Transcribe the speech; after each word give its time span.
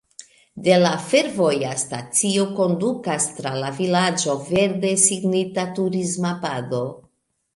De 0.67 0.77
la 0.83 0.91
fervoja 1.09 1.73
stacio 1.81 2.45
kondukas 2.61 3.27
tra 3.39 3.51
la 3.65 3.69
vilaĝo 3.81 4.35
verde 4.47 4.93
signita 5.05 5.69
turisma 5.81 6.35
pado. 6.47 6.83